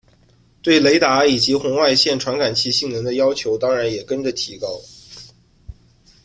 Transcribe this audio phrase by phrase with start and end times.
[0.63, 4.67] 对雷达以及红外线传感器性能的要求当然也跟着提高。